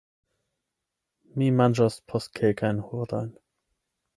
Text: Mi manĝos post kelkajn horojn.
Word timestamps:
Mi 1.41 1.49
manĝos 1.59 1.99
post 2.13 2.33
kelkajn 2.41 2.81
horojn. 2.89 3.31